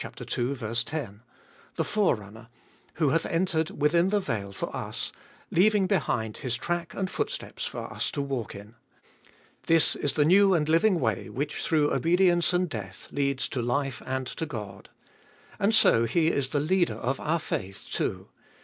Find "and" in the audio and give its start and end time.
6.95-7.07, 10.55-10.67, 12.51-12.67, 14.07-14.25, 15.59-15.71